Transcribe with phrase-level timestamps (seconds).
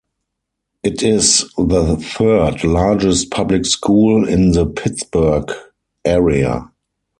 [0.81, 5.51] It is the third largest public school in the Pittsburgh
[6.03, 6.71] area.